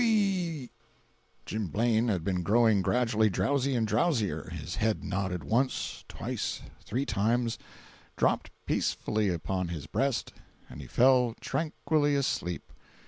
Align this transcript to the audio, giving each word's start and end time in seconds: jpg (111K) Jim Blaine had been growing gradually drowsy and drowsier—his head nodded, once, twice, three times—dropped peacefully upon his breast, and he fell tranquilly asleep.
jpg 0.01 0.03
(111K) 0.07 0.69
Jim 1.45 1.67
Blaine 1.67 2.07
had 2.07 2.23
been 2.23 2.41
growing 2.41 2.81
gradually 2.81 3.29
drowsy 3.29 3.75
and 3.75 3.87
drowsier—his 3.87 4.77
head 4.77 5.03
nodded, 5.03 5.43
once, 5.43 6.03
twice, 6.09 6.63
three 6.83 7.05
times—dropped 7.05 8.49
peacefully 8.65 9.29
upon 9.29 9.67
his 9.67 9.85
breast, 9.85 10.33
and 10.71 10.81
he 10.81 10.87
fell 10.87 11.35
tranquilly 11.39 12.15
asleep. 12.15 12.71